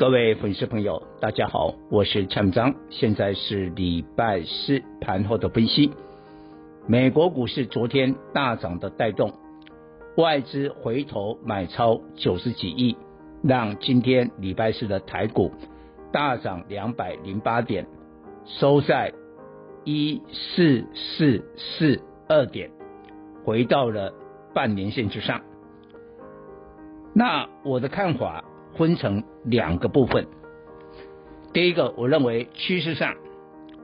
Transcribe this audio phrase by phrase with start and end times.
[0.00, 5.90] 各位粉丝朋友，大家好，我是蔡明章，现在是礼拜四盘后的分析。
[6.86, 9.30] 美国股市昨天大涨的带动，
[10.16, 12.96] 外资回头买超九十几亿，
[13.42, 15.52] 让今天礼拜四的台股
[16.10, 17.86] 大涨两百零八点，
[18.46, 19.12] 收在
[19.84, 22.70] 一四四四二点，
[23.44, 24.14] 回到了
[24.54, 25.42] 半年线之上。
[27.12, 28.42] 那我的看法。
[28.76, 30.26] 分成两个部分。
[31.52, 33.14] 第一个，我认为趋势上，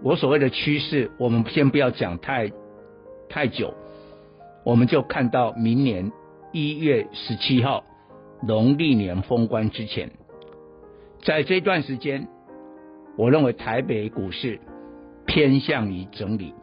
[0.02, 2.52] 我所谓的趋势，我们先不要讲太
[3.28, 3.74] 太久，
[4.64, 6.12] 我们就看到明年
[6.52, 7.84] 一月十七号
[8.46, 10.12] 农历年封关之前，
[11.22, 12.28] 在这段时间，
[13.16, 14.60] 我认为台北股市
[15.26, 16.54] 偏向于整理。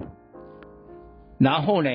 [1.37, 1.89] 然后呢，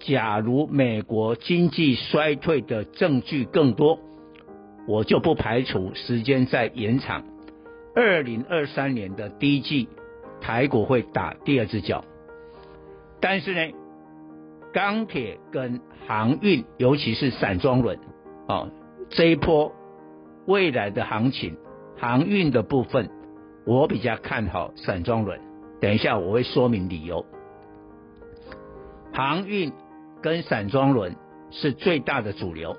[0.00, 3.98] 假如美国经济衰退的证据更多。
[4.86, 7.22] 我就不排除时间再延长，
[7.94, 9.88] 二零二三年的第一季，
[10.40, 12.04] 台股会打第二只脚。
[13.20, 13.72] 但是呢，
[14.72, 17.96] 钢铁跟航运，尤其是散装轮，
[18.48, 18.68] 啊，
[19.08, 19.72] 这一波
[20.46, 21.56] 未来的行情，
[21.96, 23.08] 航运的部分，
[23.64, 25.40] 我比较看好散装轮。
[25.80, 27.24] 等一下我会说明理由。
[29.12, 29.72] 航运
[30.20, 31.14] 跟散装轮
[31.50, 32.76] 是最大的主流，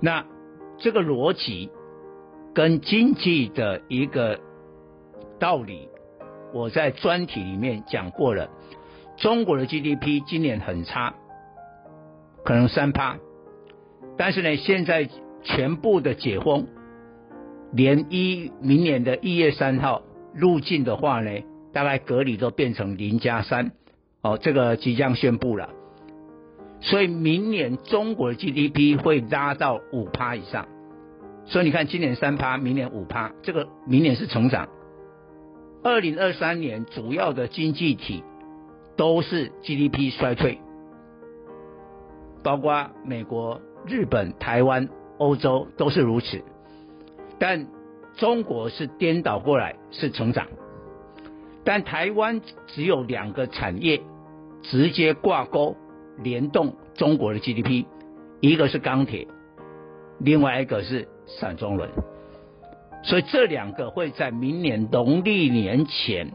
[0.00, 0.24] 那。
[0.78, 1.70] 这个逻辑
[2.54, 4.40] 跟经济的一个
[5.38, 5.88] 道理，
[6.52, 8.50] 我在专题里面讲过了。
[9.16, 11.14] 中国的 GDP 今年很差，
[12.44, 13.18] 可能三趴，
[14.16, 15.08] 但是呢，现在
[15.42, 16.66] 全部的解封，
[17.72, 20.02] 连一明年的一月三号
[20.34, 21.30] 入境的话呢，
[21.72, 23.70] 大概隔离都变成零加三，
[24.22, 25.70] 哦，这个即将宣布了。
[26.84, 30.68] 所以明年中国的 GDP 会拉到五趴以上，
[31.46, 34.68] 所以你看今年三趴，明年五趴，这个明年是成长。
[35.82, 38.22] 二零二三年主要的经济体
[38.96, 40.60] 都是 GDP 衰退，
[42.42, 46.42] 包括美国、日本、台湾、欧洲都是如此，
[47.38, 47.66] 但
[48.16, 50.48] 中国是颠倒过来是成长，
[51.64, 54.02] 但台湾只有两个产业
[54.60, 55.78] 直接挂钩。
[56.18, 57.86] 联动中国的 GDP，
[58.40, 59.26] 一个是钢铁，
[60.18, 61.90] 另外一个是散装轮，
[63.02, 66.32] 所以这两个会在明年农历年前，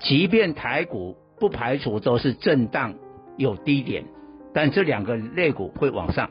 [0.00, 2.94] 即便台股不排除都是震荡
[3.36, 4.04] 有低点，
[4.52, 6.30] 但这两个类股会往上，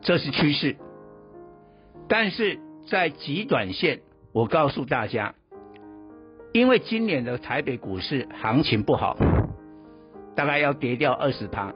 [0.00, 0.76] 这是趋势。
[2.08, 4.00] 但是在极短线，
[4.32, 5.34] 我告诉大家，
[6.52, 9.16] 因为今年的台北股市行情不好。
[10.34, 11.72] 大概要跌掉二十趴，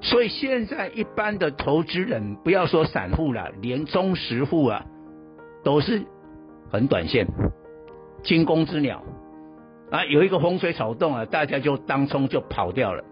[0.00, 4.84] 所以现在一般的投资人，不要说散户了，连中实户啊，
[5.64, 6.04] 都是
[6.70, 7.26] 很短线，
[8.22, 9.02] 惊弓之鸟
[9.90, 13.02] 啊，有一个风吹草动啊，大家就当冲就跑掉了。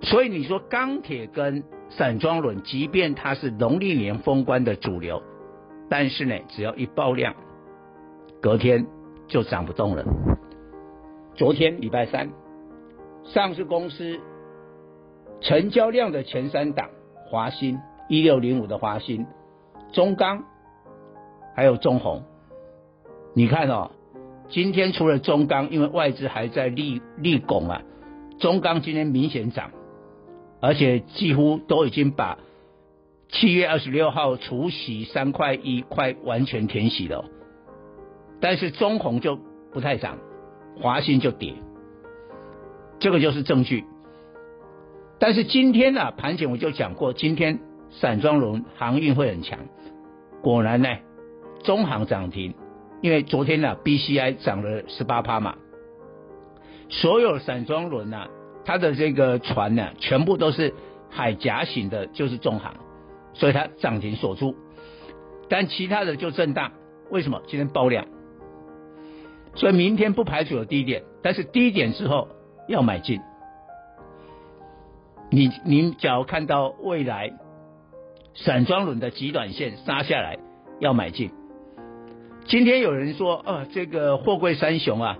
[0.00, 5.22] 所以你说钢铁跟散装轮，即便它是农历年封关的主流，
[5.88, 7.34] 但是呢，只要一爆量，
[8.40, 8.86] 隔天
[9.28, 10.04] 就涨不动了。
[11.36, 12.41] 昨天礼拜三。
[13.24, 14.20] 上市公司
[15.40, 16.90] 成交量的前三档，
[17.26, 17.78] 华新
[18.08, 19.26] 一六零五的华新，
[19.92, 20.44] 中钢，
[21.54, 22.22] 还有中鸿。
[23.34, 23.90] 你看哦，
[24.48, 27.82] 今天除了中钢，因为外资还在立立拱啊，
[28.38, 29.70] 中钢今天明显涨，
[30.60, 32.38] 而且几乎都已经把
[33.28, 37.24] 七月二十六号除息三块一块完全填息了，
[38.40, 39.38] 但是中红就
[39.72, 40.18] 不太涨，
[40.80, 41.54] 华新就跌。
[43.02, 43.84] 这个就是证据，
[45.18, 47.58] 但是今天呢、啊，盘前我就讲过，今天
[47.90, 49.58] 散装轮航运会很强，
[50.40, 50.88] 果然呢，
[51.64, 52.54] 中航涨停，
[53.00, 55.56] 因为昨天呢、BCI 涨了十八趴嘛，
[56.88, 58.28] 所有散装轮呢、
[58.64, 60.72] 它的这个船呢、全部都是
[61.10, 62.76] 海岬型的，就是中航，
[63.34, 64.54] 所以它涨停锁住，
[65.48, 66.70] 但其他的就震荡，
[67.10, 67.42] 为什么？
[67.48, 68.06] 今天爆量，
[69.56, 72.28] 所以明天不排除有低点，但是低点之后。
[72.68, 73.20] 要买进，
[75.30, 77.32] 你你只要看到未来
[78.34, 80.38] 散装轮的极短线杀下来，
[80.80, 81.30] 要买进。
[82.46, 85.18] 今天有人说，呃，这个货柜三雄啊，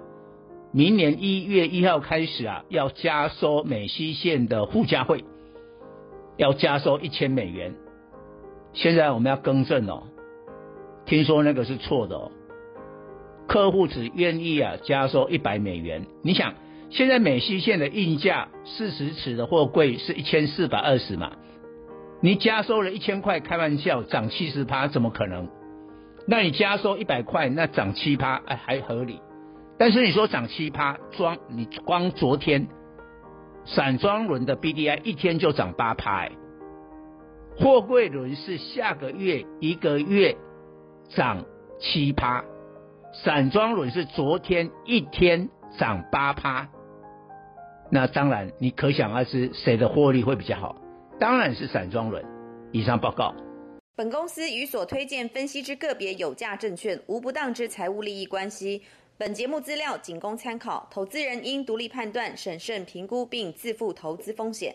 [0.72, 5.24] 明年一月一号开始啊，要加收美西线的附加费，
[6.36, 7.74] 要加收一千美元。
[8.72, 10.04] 现在我们要更正哦，
[11.06, 12.32] 听说那个是错的哦，
[13.46, 16.06] 客户只愿意啊加收一百美元。
[16.22, 16.54] 你想，
[16.92, 21.32] 现在美西线的运价四十尺的货柜是一千四百二十嘛？
[22.20, 25.48] 你加收了一千块，开玩笑，涨七十趴怎么可能？
[26.28, 29.20] 那你加收一百块，那涨七趴，哎，还合理。
[29.78, 32.68] 但是你说涨七趴，装你光昨天
[33.64, 36.32] 散装轮的 BDI 一天就涨八趴，哎，
[37.56, 40.36] 货柜轮是下个月一个月
[41.08, 41.46] 涨
[41.80, 42.44] 七趴，
[43.24, 45.48] 散装轮是昨天一天
[45.78, 46.68] 涨八趴。
[47.94, 50.74] 那当然，你可想而知，谁的获利会比较好？
[51.20, 52.24] 当然是散装轮。
[52.72, 53.34] 以上报告。
[53.94, 58.80] 本公司与所推荐分析之个别有价证券无不当之财务利益关系。
[59.18, 64.74] 本节目资料仅供参考，投资人应独立判断、审慎评估并自负投资风险。